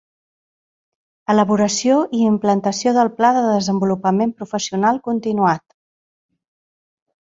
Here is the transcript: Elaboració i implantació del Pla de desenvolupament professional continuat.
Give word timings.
Elaboració 1.33 1.99
i 2.21 2.23
implantació 2.31 2.95
del 2.97 3.13
Pla 3.21 3.31
de 3.39 3.45
desenvolupament 3.53 4.37
professional 4.43 5.03
continuat. 5.13 5.69